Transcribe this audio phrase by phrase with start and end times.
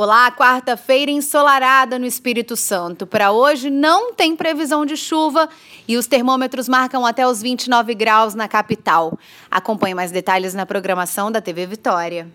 [0.00, 3.04] Olá, quarta-feira ensolarada no Espírito Santo.
[3.04, 5.48] Para hoje não tem previsão de chuva
[5.88, 9.18] e os termômetros marcam até os 29 graus na capital.
[9.50, 12.28] Acompanhe mais detalhes na programação da TV Vitória.